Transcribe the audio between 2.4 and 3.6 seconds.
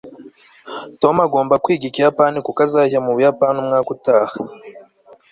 kuko azajya mu buyapani